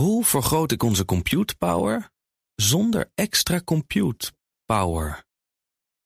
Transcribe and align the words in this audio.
Hoe 0.00 0.24
vergroot 0.24 0.72
ik 0.72 0.82
onze 0.82 1.04
compute 1.04 1.54
power 1.56 2.10
zonder 2.54 3.10
extra 3.14 3.60
compute 3.64 4.32
power? 4.66 5.24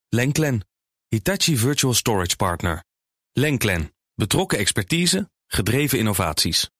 Lenklen, 0.08 0.66
Hitachi 1.08 1.56
Virtual 1.56 1.94
Storage 1.94 2.36
Partner. 2.36 2.84
Lenklen, 3.32 3.94
betrokken 4.14 4.58
expertise, 4.58 5.30
gedreven 5.46 5.98
innovaties. 5.98 6.70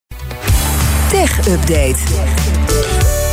Tech 1.09 1.49
Update. 1.49 1.99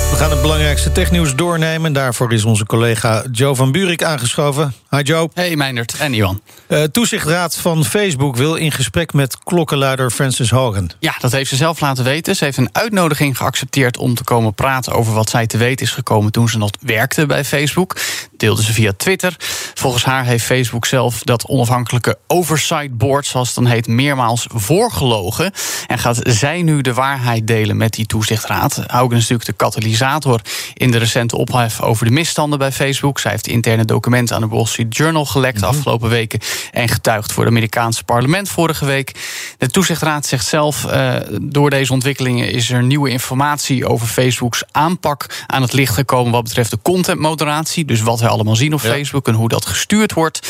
We 0.09 0.15
gaan 0.17 0.31
het 0.31 0.41
belangrijkste 0.41 0.91
technieuws 0.91 1.35
doornemen. 1.35 1.93
Daarvoor 1.93 2.33
is 2.33 2.45
onze 2.45 2.65
collega 2.65 3.25
Joe 3.31 3.55
van 3.55 3.71
Buurik 3.71 4.03
aangeschoven. 4.03 4.73
Hi 4.95 5.01
Joe. 5.01 5.29
Hey 5.33 5.55
Meindert 5.55 5.95
en 5.99 6.13
Iwan. 6.13 6.41
Uh, 6.67 6.83
toezichtraad 6.83 7.57
van 7.57 7.85
Facebook 7.85 8.35
wil 8.35 8.55
in 8.55 8.71
gesprek 8.71 9.13
met 9.13 9.37
klokkenluider 9.43 10.11
Frances 10.11 10.49
Hogan. 10.49 10.91
Ja, 10.99 11.15
dat 11.19 11.31
heeft 11.31 11.49
ze 11.49 11.55
zelf 11.55 11.79
laten 11.79 12.03
weten. 12.03 12.35
Ze 12.35 12.43
heeft 12.43 12.57
een 12.57 12.69
uitnodiging 12.71 13.37
geaccepteerd 13.37 13.97
om 13.97 14.15
te 14.15 14.23
komen 14.23 14.53
praten 14.53 14.93
over 14.93 15.13
wat 15.13 15.29
zij 15.29 15.47
te 15.47 15.57
weten 15.57 15.85
is 15.85 15.91
gekomen 15.91 16.31
toen 16.31 16.49
ze 16.49 16.57
nog 16.57 16.69
werkte 16.79 17.25
bij 17.25 17.45
Facebook. 17.45 17.97
Deelde 18.37 18.63
ze 18.63 18.73
via 18.73 18.91
Twitter. 18.97 19.35
Volgens 19.73 20.03
haar 20.03 20.25
heeft 20.25 20.45
Facebook 20.45 20.85
zelf 20.85 21.21
dat 21.23 21.45
onafhankelijke 21.45 22.17
oversight 22.27 22.97
board, 22.97 23.25
zoals 23.25 23.47
het 23.47 23.55
dan 23.55 23.65
heet, 23.65 23.87
meermaals 23.87 24.45
voorgelogen. 24.49 25.51
En 25.87 25.99
gaat 25.99 26.19
zij 26.23 26.61
nu 26.61 26.81
de 26.81 26.93
waarheid 26.93 27.47
delen 27.47 27.77
met 27.77 27.93
die 27.93 28.05
toezichtraad? 28.05 28.75
Hogan 28.75 29.17
is 29.17 29.29
natuurlijk 29.29 29.45
de 29.45 29.65
katalysator 29.65 30.41
in 30.73 30.91
de 30.91 30.97
recente 30.97 31.37
ophef 31.37 31.81
over 31.81 32.05
de 32.05 32.11
misstanden 32.11 32.59
bij 32.59 32.71
Facebook. 32.71 33.19
Zij 33.19 33.31
heeft 33.31 33.47
interne 33.47 33.85
documenten 33.85 34.35
aan 34.35 34.41
de 34.41 34.47
Wall 34.47 34.65
Street 34.81 34.95
Journal 34.95 35.25
gelekt 35.25 35.59
de 35.59 35.65
afgelopen 35.65 36.09
weken 36.09 36.39
en 36.71 36.87
getuigd 36.87 37.31
voor 37.31 37.43
het 37.43 37.51
Amerikaanse 37.51 38.03
parlement 38.03 38.49
vorige 38.49 38.85
week. 38.85 39.11
De 39.57 39.69
toezichtraad 39.69 40.25
zegt 40.25 40.45
zelf: 40.45 40.83
uh, 40.85 41.15
door 41.41 41.69
deze 41.69 41.93
ontwikkelingen 41.93 42.51
is 42.51 42.69
er 42.69 42.83
nieuwe 42.83 43.09
informatie 43.09 43.87
over 43.87 44.07
Facebooks 44.07 44.63
aanpak 44.71 45.43
aan 45.47 45.61
het 45.61 45.73
licht 45.73 45.93
gekomen 45.93 46.31
wat 46.31 46.43
betreft 46.43 46.71
de 46.71 46.79
contentmoderatie. 46.81 47.85
Dus 47.85 48.01
wat 48.01 48.19
wij 48.19 48.29
allemaal 48.29 48.55
zien 48.55 48.73
op 48.73 48.81
ja. 48.81 48.89
Facebook 48.89 49.27
en 49.27 49.33
hoe 49.33 49.49
dat 49.49 49.65
gestuurd 49.65 50.13
wordt. 50.13 50.47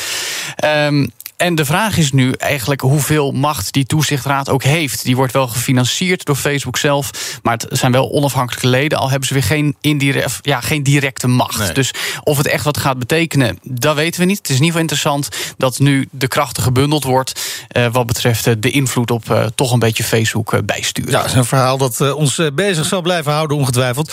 Um, 0.66 1.11
en 1.42 1.56
de 1.56 1.66
vraag 1.66 1.97
is 1.97 2.11
nu 2.11 2.31
eigenlijk 2.31 2.81
hoeveel 2.81 3.31
macht 3.31 3.73
die 3.73 3.86
toezichtraad 3.86 4.50
ook 4.50 4.64
heeft. 4.64 5.03
Die 5.03 5.16
wordt 5.16 5.34
wel 5.34 5.47
gefinancierd 5.47 6.25
door 6.25 6.36
Facebook 6.36 6.78
zelf, 6.78 7.11
maar 7.44 7.53
het 7.53 7.67
zijn 7.70 7.92
wel 7.92 8.11
onafhankelijke 8.11 8.67
leden. 8.67 8.97
Al 8.97 9.09
hebben 9.09 9.28
ze 9.28 9.34
weer 9.34 9.44
geen, 9.44 9.75
indirect, 9.81 10.39
ja, 10.42 10.62
geen 10.62 10.84
directe 10.84 11.28
macht. 11.28 11.59
Nee. 11.59 11.72
Dus 11.72 11.94
of 12.23 12.38
het 12.38 12.47
echt 12.47 12.64
wat 12.64 12.78
gaat 12.78 13.00
betekenen, 13.00 13.59
dat 13.64 13.95
weten 13.95 14.19
we 14.19 14.25
niet. 14.25 14.38
Het 14.38 14.50
is 14.50 14.56
in 14.56 14.64
ieder 14.64 14.80
geval 14.80 14.81
interessant 14.81 15.56
dat 15.58 15.80
nu 15.80 16.08
de 16.12 16.28
krachten 16.28 16.64
gebundeld 16.64 17.03
wordt. 17.03 17.66
Uh, 17.78 17.88
wat 17.92 18.06
betreft 18.06 18.62
de 18.62 18.72
invloed 18.72 19.12
op 19.12 19.30
uh, 19.30 19.45
toch 19.56 19.72
een 19.72 19.80
beetje 19.80 20.03
Facebook 20.03 20.66
bijsturen. 20.66 21.12
Ja, 21.12 21.17
dat 21.17 21.30
is 21.30 21.36
een 21.36 21.45
verhaal 21.45 21.78
dat 21.78 22.14
ons 22.14 22.42
bezig 22.53 22.86
zal 22.86 23.02
blijven 23.02 23.31
houden, 23.31 23.58
ongetwijfeld. 23.58 24.12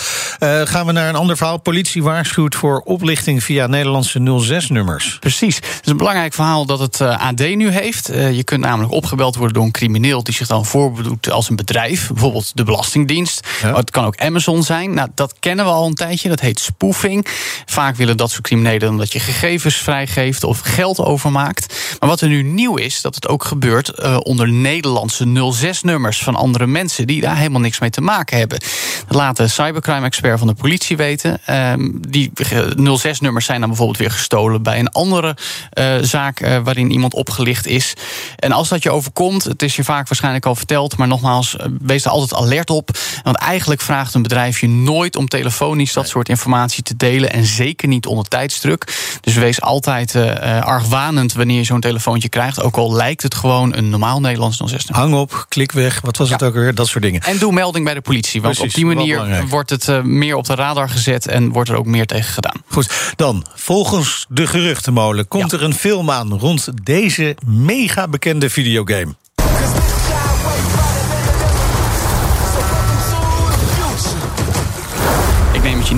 gaan 0.63 0.85
we 0.85 0.91
naar 0.91 1.09
een 1.09 1.15
ander 1.15 1.37
verhaal. 1.37 1.57
Politie 1.57 2.03
waarschuwt 2.03 2.55
voor 2.55 2.81
oplichting 2.85 3.43
via 3.43 3.67
Nederlandse 3.67 4.19
06-nummers. 4.19 5.19
Precies. 5.19 5.55
Het 5.55 5.79
is 5.83 5.91
een 5.91 5.97
belangrijk 5.97 6.33
verhaal 6.33 6.65
dat 6.65 6.79
het 6.79 6.99
AD 7.19 7.39
nu 7.39 7.69
heeft. 7.69 8.11
Uh, 8.11 8.31
je 8.31 8.43
kunt 8.43 8.61
namelijk 8.61 8.93
opgebeld 8.93 9.35
worden 9.35 9.53
door 9.53 9.63
een 9.63 9.71
crimineel 9.71 10.23
die 10.23 10.33
zich 10.33 10.47
dan 10.47 10.65
voordoet 10.65 11.31
als 11.31 11.49
een 11.49 11.55
bedrijf, 11.55 12.07
bijvoorbeeld 12.07 12.51
de 12.55 12.63
Belastingdienst. 12.63 13.47
Ja. 13.61 13.75
Het 13.75 13.91
kan 13.91 14.05
ook 14.05 14.17
Amazon 14.17 14.63
zijn. 14.63 14.93
Nou, 14.93 15.09
dat 15.15 15.35
kennen 15.39 15.65
we 15.65 15.71
al 15.71 15.87
een 15.87 15.93
tijdje. 15.93 16.29
Dat 16.29 16.39
heet 16.39 16.59
spoofing. 16.59 17.27
Vaak 17.65 17.95
willen 17.95 18.17
dat 18.17 18.31
soort 18.31 18.43
criminelen 18.43 18.89
omdat 18.89 19.13
je 19.13 19.19
gegevens 19.19 19.75
vrijgeeft 19.75 20.43
of 20.43 20.59
geld 20.59 20.99
overmaakt. 20.99 21.97
Maar 21.99 22.09
wat 22.09 22.21
er 22.21 22.27
nu 22.27 22.43
nieuw 22.43 22.75
is, 22.75 23.01
dat 23.01 23.15
het 23.15 23.27
ook 23.27 23.43
gebeurt 23.43 23.91
uh, 23.99 24.17
onder 24.19 24.49
Nederlandse 24.51 25.25
06-nummers 25.25 26.23
van 26.23 26.35
andere 26.35 26.67
mensen 26.67 27.07
die 27.07 27.21
daar 27.21 27.37
helemaal 27.37 27.61
niks 27.61 27.79
mee 27.79 27.89
te 27.89 28.01
maken 28.01 28.37
hebben. 28.37 28.59
Dat 29.07 29.17
laat 29.17 29.37
de 29.37 29.47
cybercrime-expert 29.47 30.39
van 30.39 30.47
de 30.47 30.53
politie 30.53 30.97
weten. 30.97 31.39
Uh, 31.49 31.73
die 32.07 32.31
06-nummers 32.75 33.45
zijn 33.45 33.59
dan 33.59 33.69
bijvoorbeeld 33.69 33.97
weer 33.97 34.11
gestolen 34.11 34.63
bij 34.63 34.79
een 34.79 34.91
andere 34.91 35.35
uh, 35.73 35.95
zaak 36.01 36.39
waarin 36.63 36.91
iemand 36.91 37.08
opgelicht 37.13 37.67
is. 37.67 37.93
En 38.35 38.51
als 38.51 38.69
dat 38.69 38.83
je 38.83 38.91
overkomt, 38.91 39.43
het 39.43 39.61
is 39.61 39.75
je 39.75 39.83
vaak 39.83 40.07
waarschijnlijk 40.07 40.45
al 40.45 40.55
verteld, 40.55 40.97
maar 40.97 41.07
nogmaals, 41.07 41.55
wees 41.81 42.05
er 42.05 42.11
altijd 42.11 42.41
alert 42.41 42.69
op. 42.69 42.89
Want 43.23 43.35
eigenlijk 43.35 43.81
vraagt 43.81 44.13
een 44.13 44.21
bedrijf 44.21 44.59
je 44.59 44.67
nooit 44.67 45.15
om 45.15 45.27
telefonisch 45.27 45.93
dat 45.93 46.07
soort 46.07 46.29
informatie 46.29 46.83
te 46.83 46.95
delen. 46.97 47.31
En 47.31 47.45
zeker 47.45 47.87
niet 47.87 48.05
onder 48.05 48.27
tijdsdruk. 48.27 49.17
Dus 49.21 49.33
wees 49.33 49.61
altijd 49.61 50.15
uh, 50.15 50.61
argwanend 50.61 51.33
wanneer 51.33 51.57
je 51.57 51.63
zo'n 51.63 51.79
telefoontje 51.79 52.29
krijgt. 52.29 52.61
Ook 52.61 52.75
al 52.75 52.93
lijkt 52.93 53.23
het 53.23 53.35
gewoon 53.35 53.75
een 53.75 53.89
normaal 53.89 54.19
Nederlands 54.19 54.57
06 54.57 54.87
Hang 54.89 55.13
op, 55.13 55.45
klik 55.49 55.71
weg, 55.71 56.01
wat 56.01 56.17
was 56.17 56.27
ja. 56.27 56.33
het 56.33 56.43
ook 56.43 56.53
weer? 56.53 56.75
Dat 56.75 56.87
soort 56.87 57.03
dingen. 57.03 57.21
En 57.21 57.37
doe 57.37 57.53
melding 57.53 57.85
bij 57.85 57.93
de 57.93 58.01
politie. 58.01 58.41
Want 58.41 58.55
Precies, 58.55 58.73
op 58.73 58.79
die 58.79 58.95
manier 58.95 59.47
wordt 59.47 59.69
het 59.69 59.87
uh, 59.87 60.01
meer 60.01 60.35
op 60.35 60.45
de 60.45 60.55
radar 60.55 60.89
gezet 60.89 61.27
en 61.27 61.51
wordt 61.51 61.69
er 61.69 61.75
ook 61.75 61.85
meer 61.85 62.05
tegen 62.05 62.33
gedaan. 62.33 62.58
Goed, 62.79 63.13
dan 63.15 63.45
volgens 63.55 64.25
de 64.29 64.47
geruchtenmolen 64.47 65.27
komt 65.27 65.51
ja. 65.51 65.57
er 65.57 65.63
een 65.63 65.73
film 65.73 66.11
aan 66.11 66.33
rond 66.33 66.69
deze 66.83 67.35
mega 67.45 68.07
bekende 68.07 68.49
videogame. 68.49 69.15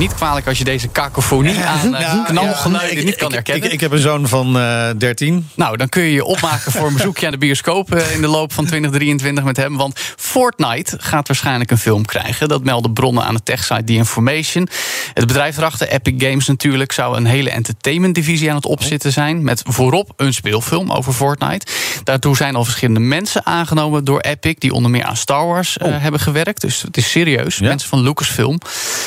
Niet 0.02 0.14
kwalijk 0.14 0.48
als 0.48 0.58
je 0.58 0.64
deze 0.64 0.88
kakofonie 0.88 1.60
aan 1.64 1.94
uh, 1.94 2.26
knalgeluiden 2.26 2.98
ja, 2.98 3.04
niet 3.04 3.16
kan 3.16 3.34
herkennen. 3.34 3.66
Ik, 3.66 3.74
ik, 3.74 3.80
heb 3.80 3.92
een 3.92 4.00
zoon 4.00 4.28
van 4.28 4.58
uh, 4.58 4.90
13. 4.98 5.50
Nou, 5.56 5.78
dan 5.78 5.90
kun 5.90 6.04
je 6.04 6.12
je 6.12 6.24
opmaken 6.24 6.72
voor 6.72 6.88
een 6.88 6.94
bezoekje 6.94 7.26
aan 7.26 7.32
de 7.32 7.38
bioscoop 7.38 7.96
uh, 7.96 8.14
in 8.14 8.22
de 8.22 8.28
loop 8.28 8.54
van 8.54 8.66
2023 8.66 9.44
met 9.44 9.58
hem. 9.58 9.78
Want 9.78 10.00
Fortnite 10.18 10.98
gaat 11.00 11.28
waarschijnlijk 11.28 11.72
een 11.72 11.78
film 11.78 12.06
krijgen. 12.06 12.48
Dat 12.48 12.64
melden 12.64 12.94
bronnen 12.94 13.24
aan 13.24 13.34
de 13.34 13.44
techsite 13.44 13.84
The 13.84 13.94
Information. 13.94 14.68
Het 15.14 15.28
bedrijf 15.28 15.58
erachter, 15.58 15.88
Epic 15.88 16.14
Games 16.18 16.48
natuurlijk, 16.48 16.92
zou 16.92 17.18
een 17.18 17.26
hele 17.26 17.50
entertainment-divisie 17.50 18.50
aan 18.50 18.56
het 18.56 18.66
opzitten 18.66 19.12
zijn. 19.12 19.44
Met 19.44 19.62
voorop 19.66 20.14
een 20.16 20.34
speelfilm 20.34 20.92
over 20.92 21.14
Fortnite. 21.14 21.66
Daartoe 22.04 22.36
zijn 22.36 22.56
al 22.56 22.64
verschillende 22.64 23.00
mensen 23.00 23.46
aangenomen 23.46 24.04
door 24.06 24.20
Epic, 24.20 24.56
die 24.58 24.74
onder 24.74 24.92
meer 24.92 25.04
aan 25.04 25.18
Star 25.18 25.48
Wars 25.48 25.78
uh, 25.78 25.88
oh. 25.88 26.02
hebben 26.02 26.20
gewerkt. 26.20 26.62
Dus 26.62 26.82
het 26.82 26.98
is 26.98 27.12
serieus. 27.12 27.58
Ja. 27.58 27.68
Mensen 27.68 27.90
van 27.90 28.02
Lucasfilm. 28.02 28.60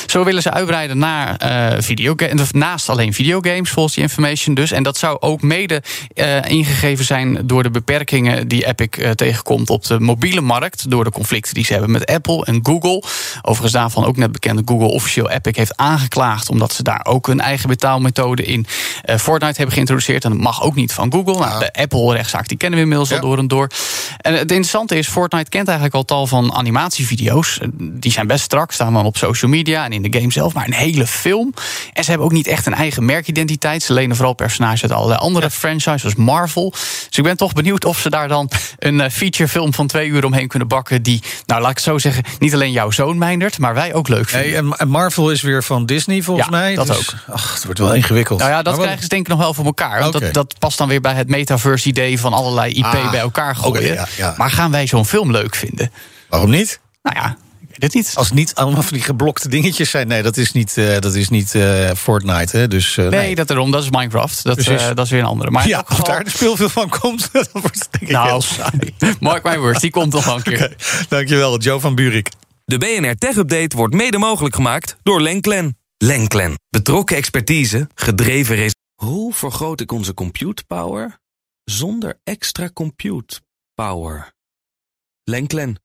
Zo 0.05 0.23
willen 0.23 0.41
ze 0.41 0.51
uitbreiden 0.51 0.84
naar 0.93 1.41
uh, 1.43 1.81
videogames, 1.81 2.51
naast 2.51 2.89
alleen 2.89 3.13
videogames, 3.13 3.69
volgens 3.69 3.95
die 3.95 4.03
information 4.03 4.55
dus. 4.55 4.71
En 4.71 4.83
dat 4.83 4.97
zou 4.97 5.17
ook 5.19 5.41
mede 5.41 5.83
uh, 6.13 6.43
ingegeven 6.45 7.05
zijn 7.05 7.47
door 7.47 7.63
de 7.63 7.69
beperkingen 7.69 8.47
die 8.47 8.67
Epic 8.67 8.97
uh, 8.97 9.09
tegenkomt 9.09 9.69
op 9.69 9.85
de 9.85 9.99
mobiele 9.99 10.41
markt. 10.41 10.89
Door 10.89 11.03
de 11.03 11.11
conflicten 11.11 11.53
die 11.53 11.65
ze 11.65 11.71
hebben 11.71 11.91
met 11.91 12.05
Apple 12.05 12.45
en 12.45 12.59
Google. 12.63 13.03
Overigens 13.41 13.71
daarvan 13.71 14.05
ook 14.05 14.17
net 14.17 14.31
bekende 14.31 14.61
Google 14.65 14.87
officieel 14.87 15.29
Epic 15.29 15.55
heeft 15.55 15.77
aangeklaagd. 15.77 16.49
omdat 16.49 16.73
ze 16.73 16.83
daar 16.83 17.05
ook 17.05 17.27
hun 17.27 17.39
eigen 17.39 17.69
betaalmethode 17.69 18.43
in 18.43 18.65
Fortnite 19.19 19.55
hebben 19.55 19.73
geïntroduceerd. 19.73 20.23
En 20.23 20.29
dat 20.29 20.39
mag 20.39 20.63
ook 20.63 20.75
niet 20.75 20.93
van 20.93 21.11
Google. 21.11 21.39
Nou, 21.39 21.59
de 21.59 21.73
Apple-rechtszaak 21.73 22.47
die 22.47 22.57
kennen 22.57 22.77
we 22.77 22.83
inmiddels 22.83 23.09
ja. 23.09 23.15
al 23.15 23.21
door 23.21 23.37
en 23.37 23.47
door. 23.47 23.69
En 24.17 24.33
het 24.33 24.41
interessante 24.41 24.97
is, 24.97 25.07
Fortnite 25.07 25.49
kent 25.49 25.67
eigenlijk 25.67 25.95
al 25.95 26.05
tal 26.05 26.27
van 26.27 26.53
animatievideo's. 26.53 27.59
Die 27.77 28.11
zijn 28.11 28.27
best 28.27 28.43
strak, 28.43 28.71
staan 28.71 28.93
dan 28.93 29.05
op 29.05 29.17
social 29.17 29.51
media 29.51 29.85
en 29.85 29.91
in 29.91 30.01
de 30.01 30.19
game 30.19 30.31
zelf, 30.31 30.53
maar 30.53 30.65
een 30.65 30.73
hele 30.75 31.07
film. 31.07 31.53
En 31.93 32.03
ze 32.03 32.09
hebben 32.09 32.27
ook 32.27 32.33
niet 32.33 32.47
echt 32.47 32.65
een 32.65 32.73
eigen 32.73 33.05
merkidentiteit. 33.05 33.83
Ze 33.83 33.93
lenen 33.93 34.15
vooral 34.15 34.33
personages 34.33 34.81
uit 34.81 34.91
allerlei 34.91 35.19
andere 35.19 35.45
ja. 35.45 35.51
franchises, 35.51 36.01
zoals 36.01 36.15
Marvel. 36.15 36.69
Dus 36.71 37.17
ik 37.17 37.23
ben 37.23 37.37
toch 37.37 37.53
benieuwd 37.53 37.85
of 37.85 37.99
ze 37.99 38.09
daar 38.09 38.27
dan 38.27 38.49
een 38.79 38.95
uh, 38.95 39.09
featurefilm 39.09 39.73
van 39.73 39.87
twee 39.87 40.07
uur 40.07 40.25
omheen 40.25 40.47
kunnen 40.47 40.67
bakken. 40.67 41.03
Die, 41.03 41.23
nou 41.45 41.61
laat 41.61 41.69
ik 41.69 41.75
het 41.75 41.85
zo 41.85 41.97
zeggen, 41.97 42.23
niet 42.39 42.53
alleen 42.53 42.71
jouw 42.71 42.91
zoon 42.91 43.17
mijndert, 43.17 43.57
maar 43.57 43.73
wij 43.73 43.93
ook 43.93 44.07
leuk 44.07 44.29
vinden. 44.29 44.77
En 44.77 44.87
Marvel 44.87 45.31
is 45.31 45.41
weer 45.41 45.63
van 45.63 45.85
Disney 45.85 46.21
volgens 46.21 46.47
ja, 46.47 46.51
mij. 46.51 46.75
Dat 46.75 46.87
dus, 46.87 46.97
ook. 46.97 47.35
Ach, 47.35 47.53
het 47.53 47.63
wordt 47.63 47.79
wel 47.79 47.93
ingewikkeld. 47.93 48.39
Nou 48.39 48.51
ja, 48.51 48.61
dat 48.61 48.77
krijgen 48.77 49.01
ze 49.01 49.07
denk 49.07 49.21
ik 49.21 49.27
nog 49.27 49.39
wel 49.39 49.53
voor 49.53 49.65
elkaar. 49.65 49.99
Want 49.99 50.15
okay. 50.15 50.31
dat, 50.31 50.49
dat 50.49 50.59
past 50.59 50.77
dan 50.77 50.87
weer 50.87 51.01
bij 51.01 51.13
het 51.13 51.27
metaverse-idee 51.27 52.19
van 52.19 52.33
allerlei 52.33 52.73
IP 52.73 52.85
ah, 52.85 53.11
bij 53.11 53.19
elkaar 53.19 53.55
gooien. 53.55 53.81
Okay, 53.81 53.93
ja, 53.93 54.07
ja. 54.17 54.33
Maar 54.37 54.51
gaan 54.51 54.71
wij 54.71 54.87
zo'n 54.87 55.05
film 55.05 55.31
leuk 55.31 55.55
vinden? 55.55 55.91
Waarom 56.29 56.49
niet? 56.49 56.79
Nou 57.01 57.15
ja, 57.15 57.37
niet. 57.93 58.11
Als 58.15 58.27
het 58.27 58.35
niet 58.35 58.55
allemaal 58.55 58.81
van 58.81 58.93
die 58.93 59.01
geblokte 59.01 59.49
dingetjes 59.49 59.89
zijn. 59.89 60.07
Nee, 60.07 60.21
dat 60.23 60.37
is 60.37 60.51
niet, 60.51 60.77
uh, 60.77 60.99
dat 60.99 61.15
is 61.15 61.29
niet 61.29 61.53
uh, 61.53 61.91
Fortnite. 61.91 62.57
Hè? 62.57 62.67
Dus, 62.67 62.97
uh, 62.97 63.07
nee, 63.07 63.19
nee, 63.19 63.35
dat 63.35 63.49
erom. 63.49 63.71
Dat 63.71 63.83
is 63.83 63.89
Minecraft. 63.89 64.43
Dat, 64.43 64.63
dat 64.95 65.05
is 65.05 65.11
weer 65.11 65.19
een 65.19 65.25
andere. 65.25 65.51
Maar 65.51 65.67
ja, 65.67 65.83
geval... 65.85 66.05
daar 66.05 66.23
de 66.23 66.29
speelfilm 66.29 66.69
van 66.69 66.89
komt, 66.89 67.29
dat 67.33 67.49
wordt 67.51 67.87
denk 67.91 68.03
ik 68.03 68.09
nou, 68.09 68.27
heel 68.27 68.41
saai. 68.41 68.95
Mark 69.19 69.43
my 69.43 69.59
words, 69.59 69.79
die 69.79 69.91
komt 69.91 70.13
nog 70.13 70.35
een 70.35 70.43
keer. 70.43 70.53
Okay. 70.65 70.75
Dankjewel, 71.09 71.59
Joe 71.59 71.79
van 71.79 71.95
Buurik. 71.95 72.29
De 72.65 72.77
BNR 72.77 73.15
Tech 73.15 73.35
Update 73.35 73.75
wordt 73.75 73.93
mede 73.93 74.17
mogelijk 74.17 74.55
gemaakt 74.55 74.97
door 75.03 75.21
Lenklen. 75.21 75.77
Lenklen. 75.97 76.59
Betrokken 76.69 77.15
expertise, 77.15 77.89
gedreven 77.95 78.55
resultaten. 78.55 78.83
Hoe 78.95 79.33
vergroot 79.33 79.81
ik 79.81 79.91
onze 79.91 80.13
compute 80.13 80.63
power 80.67 81.19
zonder 81.63 82.19
extra 82.23 82.69
compute 82.73 83.41
power? 83.73 84.33
Lenklen. 85.23 85.84